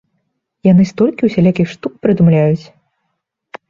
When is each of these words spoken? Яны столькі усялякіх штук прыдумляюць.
Яны 0.71 0.85
столькі 0.93 1.29
усялякіх 1.29 1.67
штук 1.77 2.03
прыдумляюць. 2.09 2.65